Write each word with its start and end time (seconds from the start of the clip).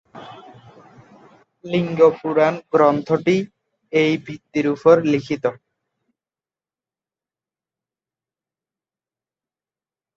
লিঙ্গ 1.65 1.99
পুরাণ 2.19 2.55
গ্রন্থটি 2.71 3.37
এই 3.93 4.13
ভিত্তির 4.25 4.67
উপর 4.75 4.95
লিখিত। 5.11 5.45